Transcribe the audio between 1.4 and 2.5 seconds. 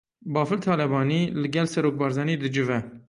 li gel Serok Barzanî